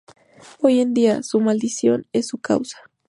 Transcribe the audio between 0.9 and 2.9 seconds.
día, su "maldición" es su causa.